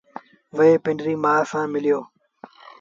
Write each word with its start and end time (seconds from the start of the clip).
وهي 0.55 0.73
پنڊريٚ 0.83 1.21
مآ 1.23 1.33
سآݩ 1.49 1.71
مليو 1.73 1.99